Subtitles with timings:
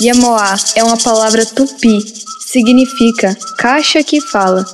[0.00, 1.98] Yamoá é uma palavra tupi,
[2.46, 4.64] significa caixa que fala.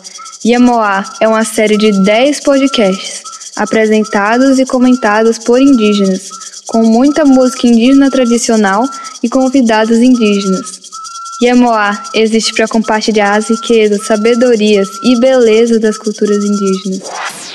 [0.45, 3.23] Yamoá é uma série de 10 podcasts
[3.57, 6.29] apresentados e comentados por indígenas,
[6.67, 8.85] com muita música indígena tradicional
[9.23, 10.83] e convidados indígenas.
[11.43, 17.55] Yamoá existe para compartilhar as riquezas, sabedorias e beleza das culturas indígenas.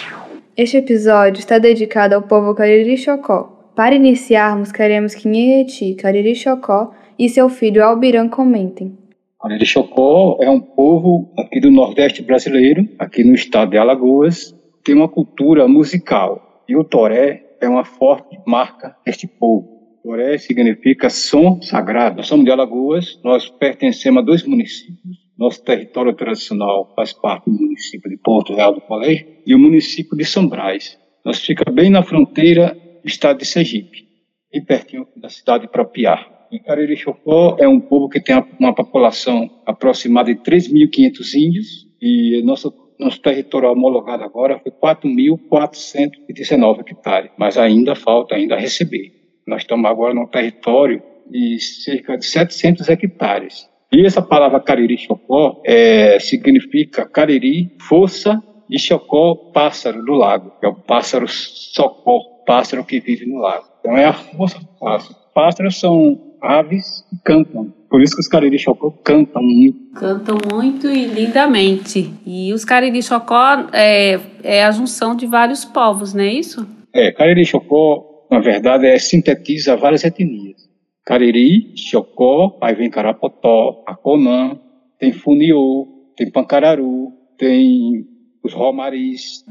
[0.58, 3.72] Este episódio está dedicado ao povo Cariri Chocó.
[3.76, 8.98] Para iniciarmos, queremos que Nheti, Cariri Chocó e seu filho Albiran comentem.
[9.42, 14.96] Cariri Chocó é um povo aqui do Nordeste brasileiro, aqui no estado de Alagoas, tem
[14.96, 19.80] uma cultura musical e o toré é uma forte marca deste povo.
[20.02, 22.18] Toré significa som sagrado.
[22.18, 25.18] Nós somos de Alagoas, nós pertencemos a dois municípios.
[25.38, 30.18] Nosso território tradicional faz parte do município de Porto Real do Colégio e o município
[30.18, 30.98] de São Brás.
[31.24, 34.06] Nós fica bem na fronteira do estado de Sergipe,
[34.52, 36.39] bem pertinho da cidade de Propiar.
[36.52, 42.42] E Cariri Chocó é um povo que tem uma população aproximada de 3.500 índios e
[42.44, 49.14] nosso nosso território homologado agora foi 4.419 hectares, mas ainda falta ainda receber.
[49.48, 53.70] Nós estamos agora num território de cerca de 700 hectares.
[53.90, 60.66] E essa palavra Cariri Chocó é, significa Cariri, força, e Chocó, pássaro do lago, que
[60.66, 63.66] é o pássaro Socó, pássaro que vive no lago.
[63.80, 65.16] Então é a força do pássaro.
[65.34, 67.74] Pássaros são aves que cantam.
[67.90, 69.94] Por isso que os Cariri Chocó cantam muito.
[69.94, 72.14] Cantam muito e lindamente.
[72.26, 76.68] E os Cariri Chocó é, é a junção de vários povos, não é isso?
[76.94, 80.70] É, Cariri Chocó, na verdade, é, sintetiza várias etnias.
[81.06, 84.60] Cariri, Chocó, aí vem Carapotó, Aconã,
[85.00, 88.06] tem Funiô, tem Pancararu, tem
[88.44, 89.44] os Romaris.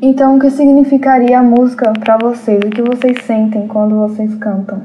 [0.00, 2.60] Então, o que significaria a música para vocês?
[2.64, 4.82] O que vocês sentem quando vocês cantam?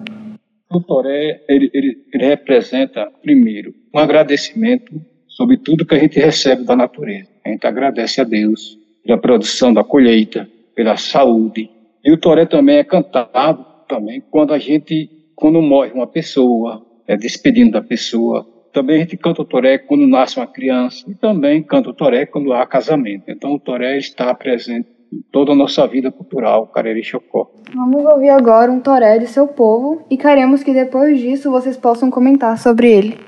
[0.72, 6.64] O Toré, ele, ele, ele representa, primeiro, um agradecimento sobre tudo que a gente recebe
[6.64, 7.28] da natureza.
[7.44, 11.72] A gente agradece a Deus pela produção da colheita, pela saúde.
[12.06, 17.18] E o Toré também é cantado também quando a gente, quando morre uma pessoa, é
[17.18, 18.48] despedindo da pessoa.
[18.72, 22.28] Também a gente canta o Toré quando nasce uma criança e também canta o Toré
[22.28, 23.24] quando há casamento.
[23.28, 24.99] Então o Toré está presente
[25.32, 27.52] toda a nossa vida cultural, Cariri Chocó.
[27.74, 32.10] Vamos ouvir agora um toré de seu povo e queremos que depois disso vocês possam
[32.10, 33.20] comentar sobre ele.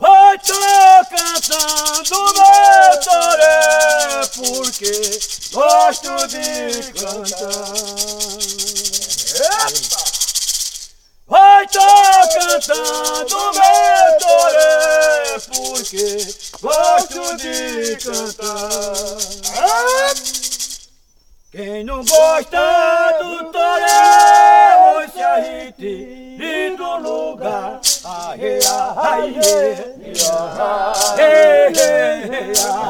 [0.00, 0.54] Oi, tô
[1.10, 4.92] cantando meu toré porque
[5.52, 7.74] gosto de cantar.
[9.38, 10.18] Epa!
[11.30, 11.80] Oi, tô
[12.38, 14.77] cantando meu toré
[15.40, 19.18] porque gosto de cantar.
[21.50, 27.80] Quem não gosta do toré, hoje a gente lindo lugar.
[28.04, 29.34] Aê, aê,
[31.16, 32.88] aê, aê, aê,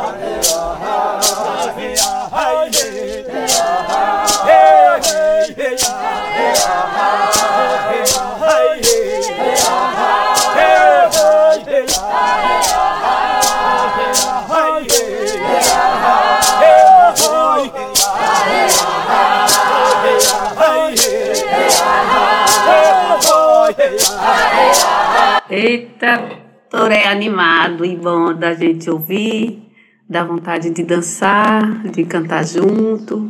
[25.61, 26.39] Eita,
[26.71, 29.61] toré animado e bom da gente ouvir,
[30.09, 33.29] dá vontade de dançar, de cantar junto.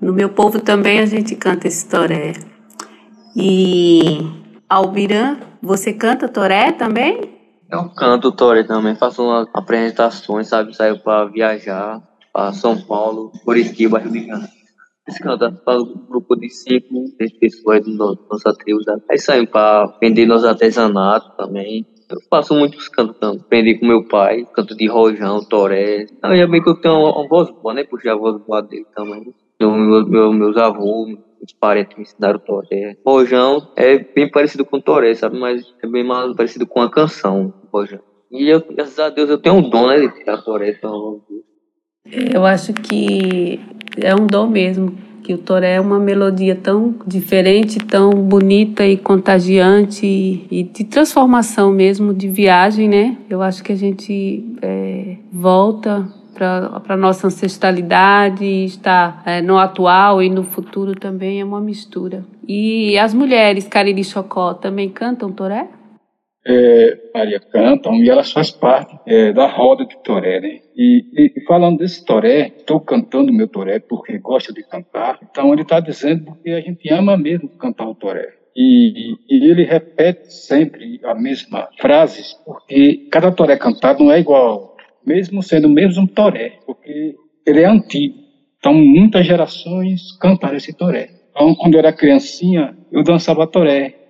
[0.00, 2.32] No meu povo também a gente canta esse toré.
[3.36, 4.18] E
[4.68, 7.38] Albiran, você canta toré também?
[7.70, 9.22] Eu canto toré também, faço
[9.54, 10.74] apresentações, sabe?
[10.74, 12.02] Saio para viajar
[12.32, 14.57] para São Paulo, Curitiba, Rio de Janeiro.
[15.08, 18.80] Eles cantam para um grupo de cinco, seis pessoas do nossa tribo.
[19.10, 21.86] Aí saímos para vender nos artesanatos também.
[22.10, 23.40] Eu faço muitos também.
[23.40, 26.04] Aprendi com meu pai, canto de rojão, toré.
[26.22, 27.84] Ainda bem que eu tenho uma, uma voz boa, né?
[27.84, 29.34] Puxei a voz boa dele também.
[29.58, 29.70] Meu,
[30.06, 32.98] meu, meus avós, os parentes me ensinaram toré.
[33.04, 35.38] Rojão é bem parecido com toré, sabe?
[35.38, 38.00] Mas é bem mais parecido com a canção, rojão.
[38.30, 40.00] E eu, graças a Deus, eu tenho um dom, né?
[40.00, 41.22] De tirar toré, então...
[42.10, 43.60] Eu acho que
[44.00, 48.96] é um dom mesmo, que o toré é uma melodia tão diferente, tão bonita e
[48.96, 53.16] contagiante e, de transformação mesmo, de viagem, né?
[53.28, 60.22] Eu acho que a gente é, volta para a nossa ancestralidade, está é, no atual
[60.22, 62.24] e no futuro também é uma mistura.
[62.46, 65.68] E as mulheres Cariri Chocó também cantam toré?
[66.48, 70.60] É, Maria cantam e elas fazem parte é, da roda de Toré, né?
[70.74, 71.04] E,
[71.36, 75.18] e, falando desse Toré, estou cantando meu Toré porque gosto de cantar.
[75.22, 78.34] Então ele está dizendo porque a gente ama mesmo cantar o Toré.
[78.56, 84.76] E, e, ele repete sempre a mesma frase, porque cada toré cantado não é igual,
[85.06, 87.14] mesmo sendo o mesmo toré, porque
[87.46, 88.16] ele é antigo.
[88.58, 91.08] Então, muitas gerações cantaram esse toré.
[91.30, 94.07] Então, quando eu era criancinha, eu dançava toré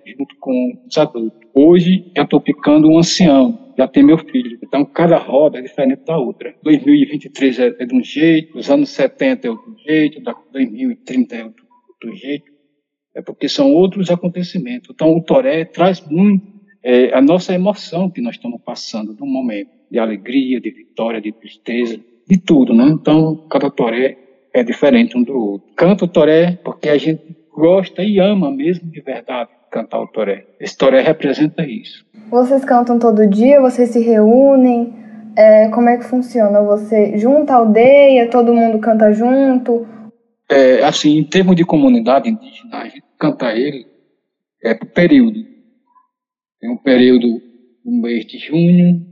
[0.49, 1.39] com os adultos.
[1.53, 4.57] Hoje, eu estou ficando um ancião, já tem meu filho.
[4.63, 6.55] Então, cada roda é diferente da outra.
[6.63, 10.19] 2023 é, é de um jeito, os anos 70 é outro jeito,
[10.51, 12.51] 2030 é outro, outro jeito
[13.13, 14.89] é porque são outros acontecimentos.
[14.91, 16.47] Então, o Toré traz muito
[16.83, 21.31] é, a nossa emoção que nós estamos passando no momento, de alegria, de vitória, de
[21.31, 22.85] tristeza, de tudo, né?
[22.85, 24.17] Então, cada Toré
[24.51, 25.69] é diferente um do outro.
[25.75, 30.45] Canta o Toré porque a gente gosta e ama mesmo de verdade cantar o Toré.
[30.59, 32.05] Esse Toré representa isso.
[32.29, 33.61] Vocês cantam todo dia?
[33.61, 34.93] Vocês se reúnem?
[35.37, 36.61] É, como é que funciona?
[36.61, 39.87] Você junta a aldeia, todo mundo canta junto?
[40.49, 43.85] É, assim, em termos de comunidade indígena, a gente canta ele
[44.63, 45.45] é por período.
[46.59, 47.41] Tem um período
[47.85, 49.05] no mês de junho,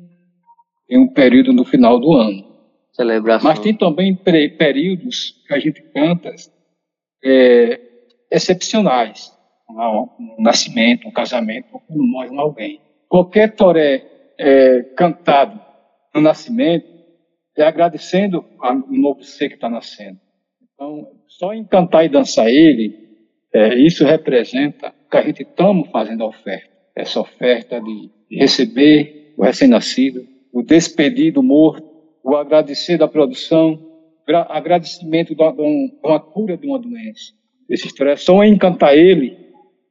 [0.88, 2.46] tem um período no final do ano.
[2.92, 3.50] Celebração.
[3.50, 6.34] Mas tem também períodos que a gente canta
[7.24, 7.80] é,
[8.32, 9.32] excepcionais.
[9.70, 12.82] Um, nascimento, um casamento, quando morre alguém.
[13.08, 14.06] Qualquer toré
[14.38, 15.60] é, cantado
[16.16, 16.88] no nascimento
[17.58, 20.20] é agradecendo ao novo ser que está nascendo.
[20.74, 22.96] Então, só em cantar e dançar ele,
[23.54, 26.70] é, isso representa que a gente estamos fazendo a oferta.
[26.96, 31.88] Essa oferta de receber o recém-nascido, o despedir do morto,
[32.24, 33.80] o agradecer da produção,
[34.50, 35.44] agradecimento de
[36.04, 37.34] uma cura de uma doença.
[37.70, 39.47] Esse história, só em cantar ele,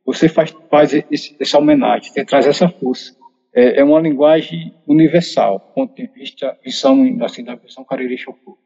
[0.07, 3.17] você faz, faz esse, essa homenagem, você traz essa força
[3.57, 8.17] é, é uma linguagem universal, ponto de vista visão, assim, da visão Cariri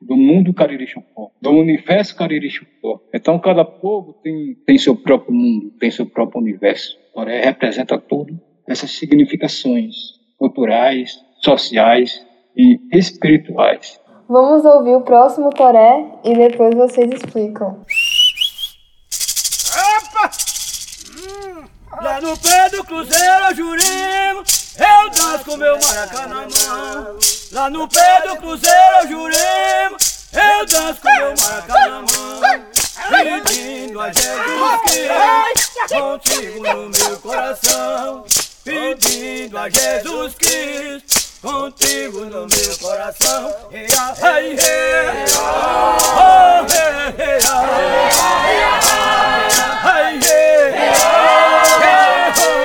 [0.02, 0.86] do mundo Cariri
[1.40, 2.50] do universo Cariri.
[3.14, 6.98] Então, cada povo tem, tem seu próprio mundo, tem seu próprio universo.
[7.14, 9.94] Toré representa tudo essas significações
[10.36, 12.26] culturais, sociais
[12.56, 14.00] e espirituais.
[14.28, 17.80] Vamos ouvir o próximo Toré e depois vocês explicam.
[22.20, 24.44] Lá no pé do cruzeiro, Jurimo,
[24.78, 27.18] eu danço com meu maracá na mão.
[27.50, 28.76] Lá no pé do cruzeiro
[29.08, 29.96] eu.
[30.32, 32.40] Eu danço com meu maracá na mão.
[33.08, 38.24] Pedindo a Jesus Cristo contigo no meu coração.
[38.64, 43.54] Pedindo a Jesus Cristo contigo no meu coração.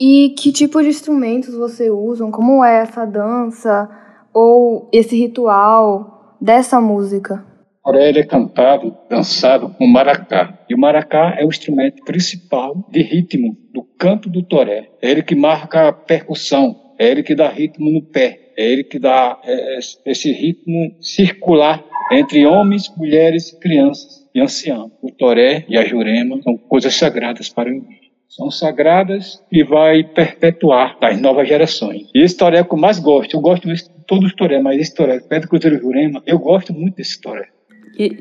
[0.00, 2.30] E que tipo de instrumentos você usam?
[2.30, 3.86] Como é essa dança
[4.32, 7.44] ou esse ritual dessa música?
[7.84, 10.58] Orelha é cantado, dançado com maracá.
[10.70, 14.88] E o maracá é o instrumento principal de ritmo do canto do toré.
[15.02, 18.84] É ele que marca a percussão, é ele que dá ritmo no pé, é ele
[18.84, 24.92] que dá é, esse ritmo circular entre homens, mulheres, crianças e anciãos.
[25.02, 27.99] O toré e a jurema são coisas sagradas para indígena
[28.30, 32.08] são sagradas e vai perpetuar as novas gerações.
[32.14, 33.36] E esse toré que eu mais gosto.
[33.36, 36.96] Eu gosto de todos os toré, mas esse toré, Pedro Cruzeiro Jurema, eu gosto muito
[36.96, 37.48] desse toré.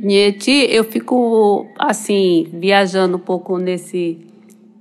[0.02, 4.18] Nieti, eu fico assim, viajando um pouco nesse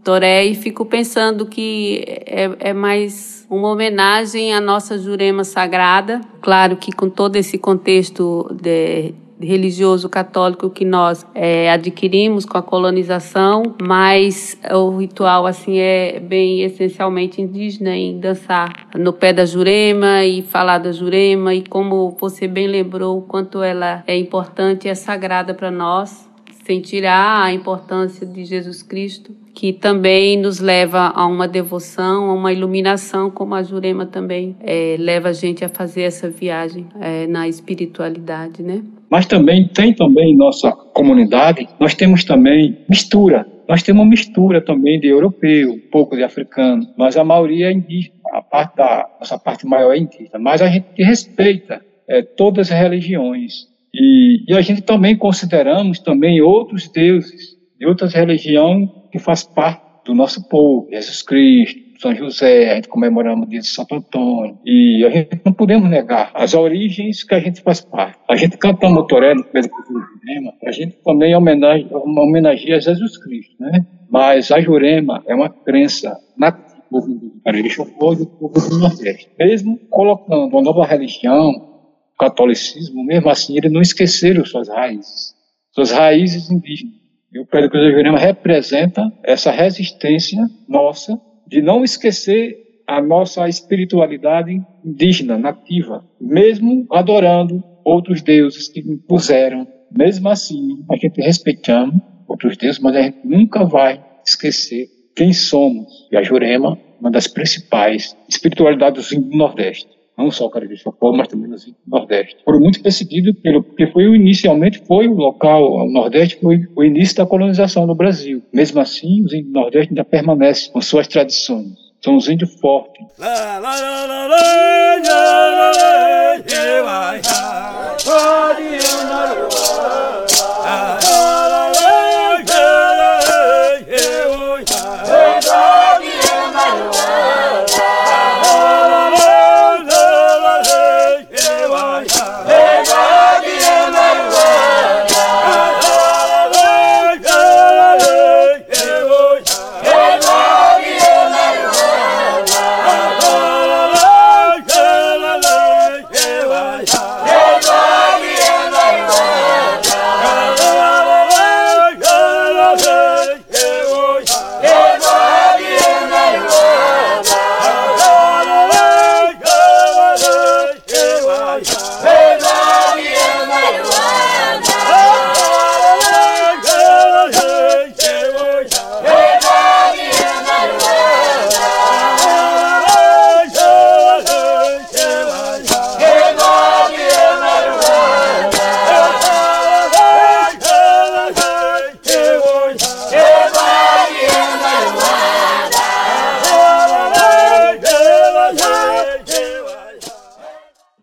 [0.03, 6.23] toré e fico pensando que é, é mais uma homenagem à nossa Jurema sagrada.
[6.41, 12.63] Claro que com todo esse contexto de religioso católico que nós é, adquirimos com a
[12.63, 20.25] colonização, mas o ritual assim é bem essencialmente indígena em dançar no pé da Jurema
[20.25, 24.91] e falar da Jurema e como você bem lembrou o quanto ela é importante e
[24.91, 26.29] é sagrada para nós,
[26.65, 32.33] sem tirar a importância de Jesus Cristo que também nos leva a uma devoção, a
[32.33, 37.27] uma iluminação, como a Jurema também é, leva a gente a fazer essa viagem é,
[37.27, 38.85] na espiritualidade, né?
[39.11, 43.47] Mas também tem também nossa comunidade, nós temos também mistura.
[43.69, 47.73] Nós temos uma mistura também de europeu, um pouco de africano, mas a maioria é
[47.73, 48.17] indígena.
[48.33, 52.79] A parte da nossa parte maior é indígena, mas a gente respeita é, todas as
[52.79, 59.45] religiões e, e a gente também consideramos também outros deuses de outras religiões que faz
[59.45, 63.97] parte do nosso povo, Jesus Cristo, São José, a gente comemoramos o dia de Santo
[63.97, 68.19] Antônio, e a gente não podemos negar as origens que a gente faz parte.
[68.29, 73.85] A gente canta Motoré no Pedro Jurema, a gente também homenageia, homenageia Jesus Cristo, né?
[74.09, 79.29] Mas a Jurema é uma crença do povo do Cariri e do povo do Nordeste.
[79.37, 85.35] Mesmo colocando uma nova religião, o catolicismo, mesmo assim, eles não esqueceram suas raízes,
[85.73, 86.95] suas raízes indígenas.
[87.33, 93.49] E o Pé do Cruzeiro Jurema representa essa resistência nossa de não esquecer a nossa
[93.49, 99.67] espiritualidade indígena, nativa, mesmo adorando outros deuses que impuseram.
[99.91, 105.87] Mesmo assim, a gente respeitamos outros deuses, mas a gente nunca vai esquecer quem somos.
[106.13, 111.29] E a Jurema, uma das principais espiritualidades do Nordeste não só o Cariri Chocó, mas
[111.29, 111.57] também no
[111.87, 112.39] Nordeste.
[112.45, 117.17] Foram muito perseguidos pelo, porque foi inicialmente foi o local, o Nordeste foi o início
[117.17, 118.43] da colonização no Brasil.
[118.53, 121.69] Mesmo assim, os índios do Nordeste ainda permanecem com suas tradições.
[122.01, 123.07] São os índios fortes.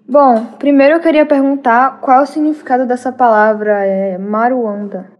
[0.07, 5.14] Bom, primeiro eu queria perguntar qual o significado dessa palavra é, Maruanda.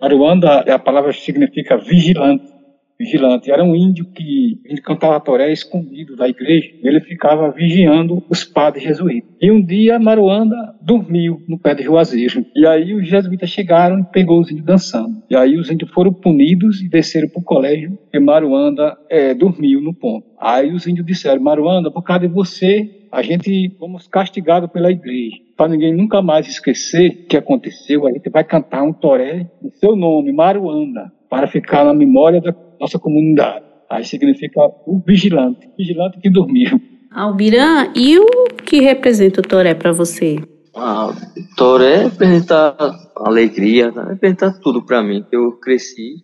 [0.00, 2.52] Maruanda, é a palavra significa vigilante.
[2.98, 3.50] Vigilante.
[3.50, 6.70] Era um índio que ele cantava toré escondido da igreja.
[6.82, 9.28] Ele ficava vigiando os padres jesuítas.
[9.40, 12.46] E um dia Maruanda dormiu no pé de Juazeiro.
[12.54, 15.22] E aí os jesuítas chegaram e pegou os índios dançando.
[15.28, 17.98] E aí os índios foram punidos e desceram para o colégio.
[18.12, 20.28] E Maruanda é, dormiu no ponto.
[20.38, 25.36] Aí os índios disseram: Maruanda, por causa de você, a gente fomos castigados pela igreja.
[25.56, 29.70] Para ninguém nunca mais esquecer o que aconteceu, a gente vai cantar um toré em
[29.70, 33.64] seu nome, Maruanda, para ficar na memória da nossa comunidade.
[33.88, 36.80] Aí significa o vigilante, vigilante que dormiu.
[37.12, 38.26] Albiran, e o
[38.64, 40.36] que representa o toré para você?
[40.76, 41.14] Ah,
[41.56, 42.74] Toré representa
[43.16, 44.06] alegria, né?
[44.08, 45.24] representa tudo para mim.
[45.30, 46.16] Eu cresci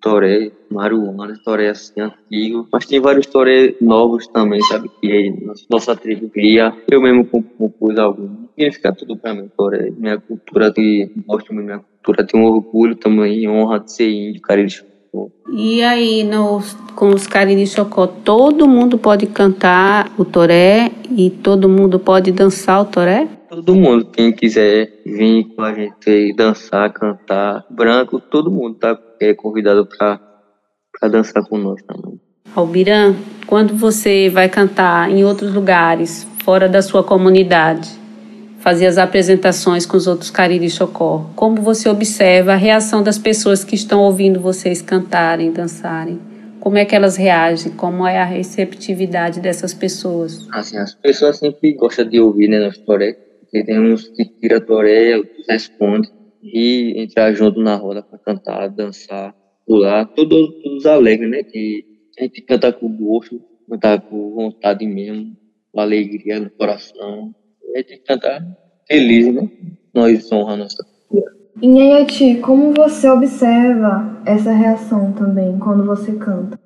[0.00, 4.90] Toré, Maruana, Toré assim antigo, mas tem vários Toré novos também, sabe?
[5.00, 5.32] Que
[5.70, 6.74] nossa tribo cria.
[6.90, 8.44] Eu mesmo compus algum.
[8.54, 9.90] Significa tudo para mim, Toré.
[9.96, 14.70] Minha cultura, de, gosto muito minha cultura, tenho orgulho também, honra de ser índio, Cariri
[15.52, 21.68] e aí, nos, com os Cariri Chocó, todo mundo pode cantar o toré e todo
[21.68, 23.28] mundo pode dançar o toré?
[23.54, 29.32] Todo mundo, quem quiser vir com a gente dançar, cantar, branco, todo mundo tá é
[29.32, 30.18] convidado para
[31.08, 32.20] dançar conosco também.
[32.52, 33.14] Albiran,
[33.46, 37.88] quando você vai cantar em outros lugares, fora da sua comunidade,
[38.58, 43.62] fazer as apresentações com os outros Cariri Chocó, como você observa a reação das pessoas
[43.62, 46.18] que estão ouvindo vocês cantarem, dançarem?
[46.58, 47.70] Como é que elas reagem?
[47.72, 50.48] Como é a receptividade dessas pessoas?
[50.50, 52.82] Assim, as pessoas sempre gostam de ouvir, né, nosso
[53.54, 56.08] toré tem uns que tira a toreia, outros responde
[56.42, 59.34] e entrar junto na roda para cantar, dançar,
[59.66, 61.42] pular, todos, todos alegres, né?
[61.44, 61.84] Que
[62.18, 65.36] a gente canta com gosto, cantar com vontade mesmo,
[65.72, 67.34] com alegria no coração.
[67.74, 68.42] A gente cantar
[68.88, 69.48] feliz, né?
[69.94, 71.32] Nós honramos a nossa cultura.
[71.62, 76.58] E Nhayati, como você observa essa reação também quando você canta?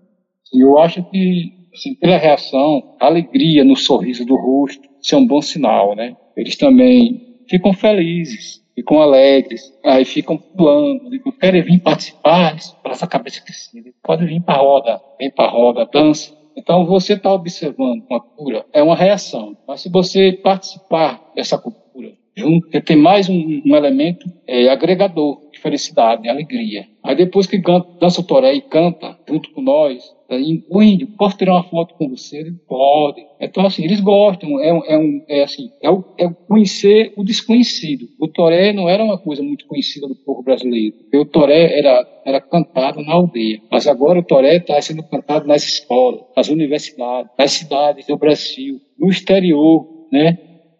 [0.53, 5.27] Eu acho que, assim, pela reação, a alegria no sorriso do rosto, isso é um
[5.27, 6.17] bom sinal, né?
[6.39, 13.43] Eles também ficam felizes, ficam alegres, aí ficam pulando, querem vir participar, para essa cabeça
[13.43, 16.33] crescida, pode vir para a roda, vem para a roda, dança.
[16.57, 19.57] Então você está observando uma cultura, é uma reação.
[19.67, 25.63] Mas se você participar dessa cultura junto, tem mais um, um elemento é, agregador, de
[25.63, 26.87] felicidade, de alegria.
[27.03, 27.61] Aí depois que
[28.01, 31.95] dança o toré e canta junto com nós, aí, o índio, posso tirar uma foto
[31.95, 32.39] com você?
[32.39, 33.27] Ele pode.
[33.41, 38.09] Então, assim, eles gostam, é, é, um, é assim, é, o, é conhecer o desconhecido.
[38.21, 42.41] O toré não era uma coisa muito conhecida do povo brasileiro, o toré era, era
[42.41, 47.53] cantado na aldeia, mas agora o toré está sendo cantado nas escolas, nas universidades, nas
[47.53, 50.39] cidades do Brasil, no exterior, né?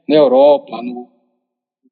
[0.09, 1.09] na Europa, no,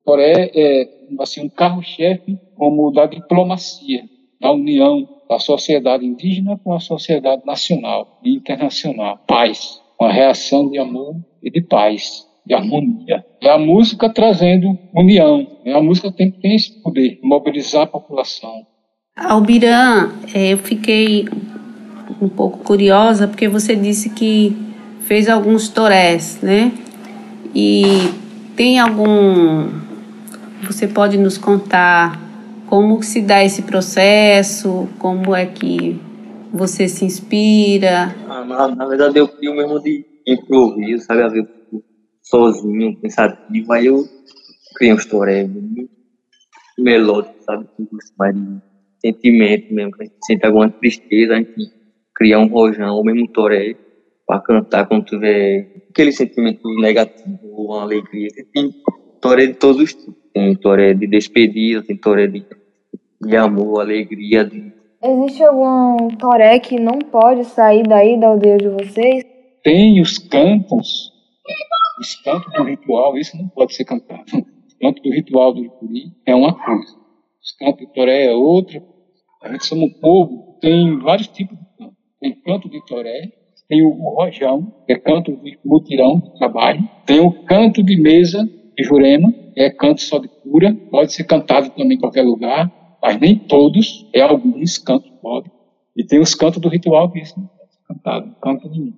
[0.07, 4.05] Toré é assim, um carro-chefe como da diplomacia,
[4.41, 9.19] da união da sociedade indígena com a sociedade nacional e internacional.
[9.27, 13.25] Paz, uma reação de amor e de paz, de harmonia.
[13.41, 15.47] É a música trazendo união.
[15.65, 18.67] É a música tem, tem esse poder, mobilizar a população.
[19.17, 21.27] Albiran, é, eu fiquei
[22.21, 24.57] um pouco curiosa porque você disse que
[25.01, 26.73] fez alguns torés, né?
[27.55, 27.83] E
[28.55, 29.86] tem algum
[30.63, 32.21] você pode nos contar
[32.67, 36.01] como se dá esse processo, como é que
[36.53, 38.15] você se inspira?
[38.29, 41.23] Ah, na, na, verdade eu crio mesmo de improviso, sabe?
[41.23, 41.49] Às vezes
[42.23, 44.05] sozinho, pensativo, aí eu
[44.75, 45.49] crio um toré
[46.79, 47.67] melódico, sabe?
[47.79, 48.61] De
[49.01, 51.71] sentimento mesmo, que a gente sente alguma tristeza, a gente
[52.15, 53.77] cria um rojão, ou mesmo um toré,
[54.27, 58.29] para cantar quando tiver aquele sentimento negativo ou uma alegria.
[58.53, 58.73] Tem
[59.21, 62.45] toré de todos os tipos tem toré de despedida, tem toré de,
[63.23, 64.45] de amor, alegria.
[64.45, 64.71] De...
[65.03, 69.25] Existe algum toré que não pode sair daí da aldeia de vocês?
[69.65, 71.11] Tem os cantos,
[71.99, 74.25] os cantos do ritual, isso não pode ser cantado.
[74.67, 76.95] Os cantos do ritual do Icuri é uma coisa,
[77.43, 78.83] os cantos do toré é outra.
[79.43, 81.97] A gente somos um povo, tem vários tipos de canto.
[82.21, 83.33] Tem canto de toré,
[83.69, 88.47] tem o, rojão, que é canto de mutirão, de trabalho, tem o canto de mesa
[88.77, 92.71] de Jurema, é canto só de cura, pode ser cantado também em qualquer lugar,
[93.03, 95.51] mas nem todos, é alguns cantos podem.
[95.97, 98.95] E tem os cantos do ritual que isso não pode ser cantado, canto de mim.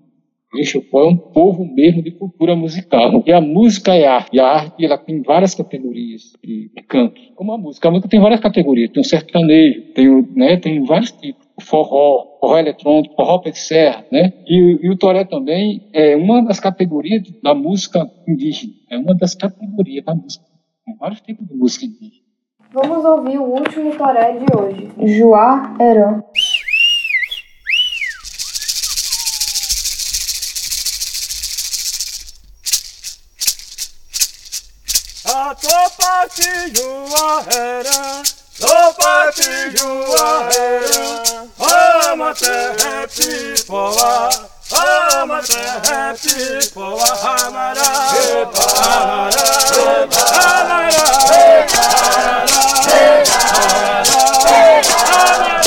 [0.55, 3.23] Ixopó é um povo mesmo de cultura musical.
[3.27, 4.31] E a música é arte.
[4.33, 7.23] E a arte ela tem várias categorias de, de cantos.
[7.37, 7.89] Como a música.
[7.89, 8.91] A música tem várias categorias.
[8.91, 11.47] Tem o sertanejo, tem, o, né, tem vários tipos.
[11.69, 14.33] Forró, forró eletrônico, forró pé de serra, né?
[14.47, 18.73] E, e, o toré também é uma das categorias da música indígena.
[18.91, 20.47] É uma das categorias da música.
[20.87, 22.25] Tem vários tipos de música indígena.
[22.73, 25.19] Vamos ouvir o último toré de hoje.
[25.19, 26.23] Joá Heran.
[35.27, 36.73] A topa que
[38.59, 44.29] jua era, topa que jua era, ama terra pipoa,
[44.73, 47.11] ama terra pipoa,
[47.47, 47.89] amara,
[48.83, 49.49] amara,
[50.35, 50.99] amara,
[54.51, 55.58] Mais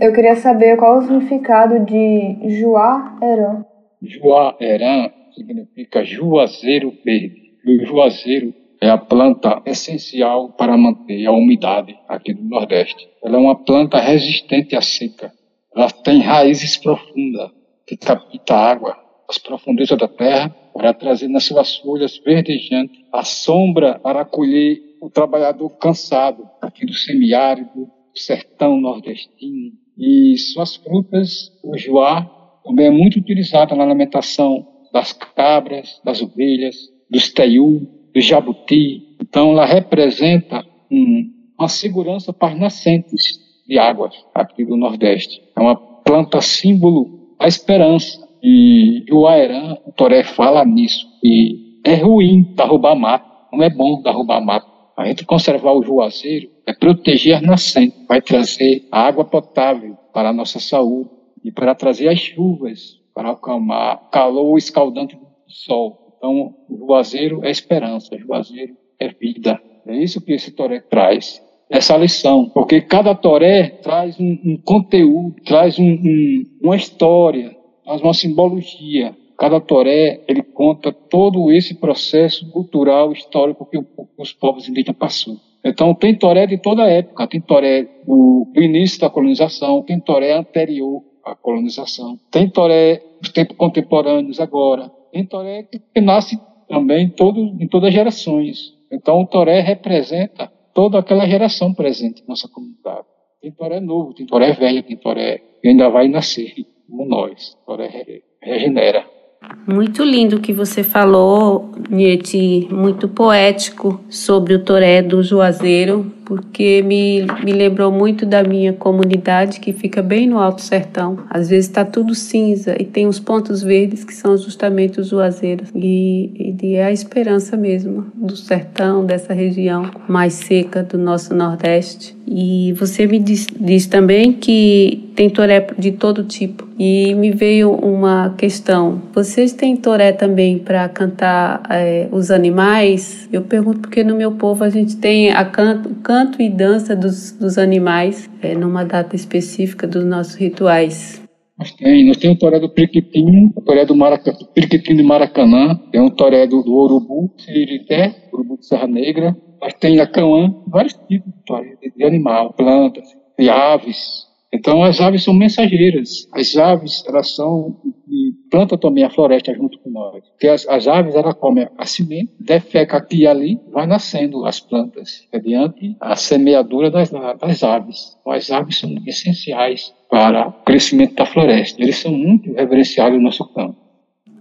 [0.00, 3.64] eu queria saber qual o significado de Juá Heran.
[4.02, 7.52] Juá Heran significa juazeiro verde.
[7.66, 13.08] O juazeiro é a planta essencial para manter a umidade aqui do Nordeste.
[13.22, 15.30] Ela é uma planta resistente à seca.
[15.76, 17.50] Ela tem raízes profundas
[17.86, 18.96] que captam água
[19.28, 25.10] das profundezas da terra para trazer nas suas folhas verdejantes a sombra para acolher o
[25.10, 27.90] trabalhador cansado aqui do semiárido,
[28.24, 29.72] sertão nordestino.
[29.98, 32.22] E suas frutas, o joá,
[32.64, 36.76] também é muito utilizado na alimentação das cabras, das ovelhas,
[37.10, 39.16] dos teiu, do jabuti.
[39.20, 45.42] Então, ela representa um, uma segurança para as nascentes de águas aqui do Nordeste.
[45.56, 48.28] É uma planta símbolo da esperança.
[48.42, 51.06] E o Aerã, o Toré fala nisso.
[51.22, 54.69] E é ruim derrubar mato, não é bom derrubar mato.
[55.00, 60.32] A gente conservar o juazeiro é proteger as nascentes, vai trazer água potável para a
[60.32, 61.08] nossa saúde
[61.42, 66.16] e para trazer as chuvas, para acalmar o calor escaldante do sol.
[66.18, 69.58] Então, o juazeiro é esperança, o juazeiro é vida.
[69.86, 72.50] É isso que esse toré traz, essa lição.
[72.50, 79.16] Porque cada toré traz um, um conteúdo, traz um, um, uma história, traz uma simbologia.
[79.40, 83.78] Cada toré, ele conta todo esse processo cultural, histórico que
[84.18, 85.38] os povos indígenas passou.
[85.64, 87.26] Então, tem toré de toda época.
[87.26, 93.56] Tem toré do, início da colonização, tem toré anterior à colonização, tem toré dos tempos
[93.56, 98.74] contemporâneos agora, tem toré que, que nasce também todo, em todas as gerações.
[98.92, 103.06] Então, o toré representa toda aquela geração presente na nossa comunidade.
[103.40, 106.52] Tem toré novo, tem toré velho, tem toré que ainda vai nascer,
[106.86, 107.56] como nós.
[107.64, 109.19] Toré regenera.
[109.66, 116.82] Muito lindo o que você falou, Nieti, muito poético sobre o toré do Juazeiro, porque
[116.82, 121.18] me, me lembrou muito da minha comunidade que fica bem no Alto Sertão.
[121.30, 125.70] Às vezes está tudo cinza e tem os pontos verdes que são justamente os juazeiros.
[125.74, 132.16] E, e é a esperança mesmo do sertão, dessa região mais seca do nosso Nordeste.
[132.32, 136.68] E você me diz, diz também que tem toré de todo tipo.
[136.78, 143.28] E me veio uma questão: vocês têm toré também para cantar é, os animais?
[143.32, 147.32] Eu pergunto porque no meu povo a gente tem a canto, canto e dança dos,
[147.32, 151.20] dos animais é, numa data específica dos nossos rituais.
[151.58, 155.02] Nós temos, nós temos o toré do Periquitinho, o toré do, Maraca, do Periquitinho de
[155.02, 160.06] Maracanã, tem o toré do, do Urubu, Siririté, Urubu de Serra Negra, nós temos a
[160.06, 166.28] Cauã, vários tipos de de, animal, plantas, de aves, então, as aves são mensageiras.
[166.32, 167.76] As aves, elas são
[168.08, 170.28] e planta também a floresta junto com nós.
[170.30, 174.58] Porque as, as aves, ela come a semente, defeca aqui e ali, vai nascendo as
[174.58, 178.16] plantas, mediante a semeadura das, das aves.
[178.20, 181.80] Então, as aves são essenciais para o crescimento da floresta.
[181.80, 183.89] Eles são muito reverenciados no nosso campo.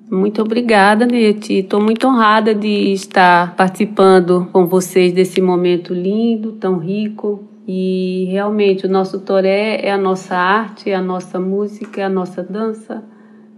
[0.09, 1.59] Muito obrigada, Nete.
[1.59, 8.87] Estou muito honrada de estar participando com vocês desse momento lindo, tão rico, e realmente
[8.87, 13.03] o nosso toré é a nossa arte, é a nossa música, é a nossa dança,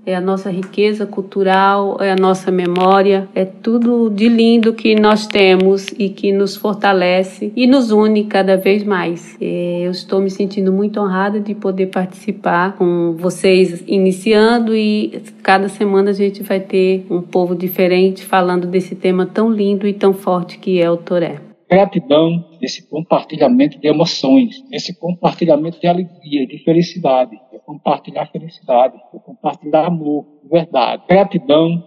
[0.06, 5.28] é a nossa riqueza cultural, é a nossa memória, é tudo de lindo que nós
[5.28, 9.38] temos e que nos fortalece e nos une cada vez mais.
[9.40, 15.70] É, eu estou me sentindo muito honrada de poder participar com vocês iniciando e cada
[15.70, 20.14] semana a gente vai ter um povo diferente falando desse tema tão lindo e tão
[20.14, 21.40] forte que é o toré
[21.72, 27.40] gratidão, esse compartilhamento de emoções, esse compartilhamento de alegria, de felicidade,
[27.72, 31.82] compartilhar felicidade, compartilhar amor, verdade, gratidão.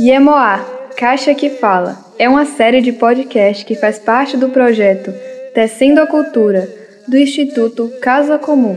[0.00, 0.58] Yemoá,
[0.96, 5.12] Caixa que Fala, é uma série de podcast que faz parte do projeto
[5.54, 6.68] Tecendo a Cultura,
[7.06, 8.76] do Instituto Casa Comum,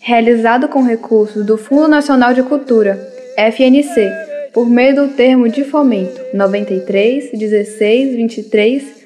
[0.00, 2.98] realizado com recursos do Fundo Nacional de Cultura,
[3.36, 4.10] FNC,
[4.52, 9.02] por meio do termo de fomento 93 16 23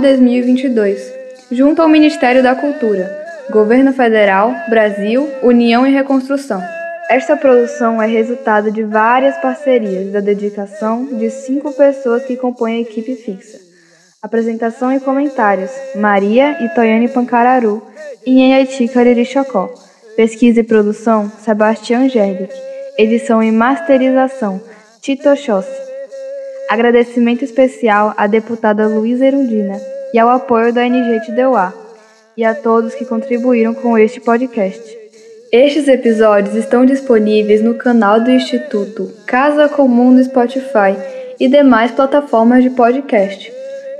[0.00, 1.15] 2022,
[1.50, 6.62] junto ao Ministério da Cultura, Governo Federal, Brasil, União e Reconstrução.
[7.08, 12.80] Esta produção é resultado de várias parcerias da dedicação de cinco pessoas que compõem a
[12.80, 13.58] equipe fixa.
[14.20, 17.80] Apresentação e comentários: Maria e Toyane Pancararu
[18.24, 19.72] e Nhaiti Cariri-Chocó.
[20.16, 22.52] Pesquisa e produção: Sebastião Gerlich.
[22.98, 24.60] Edição e masterização:
[25.00, 25.85] Tito Oxóssi.
[26.68, 29.80] Agradecimento especial à deputada Luísa Erundina
[30.12, 31.72] e ao apoio da NG Tideuá
[32.36, 34.82] e a todos que contribuíram com este podcast.
[35.52, 40.96] Estes episódios estão disponíveis no canal do Instituto Casa Comum no Spotify
[41.38, 43.52] e demais plataformas de podcast.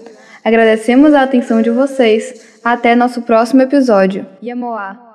[0.42, 2.48] Agradecemos a atenção de vocês.
[2.64, 4.24] Até nosso próximo episódio.
[4.42, 5.09] Yamoá.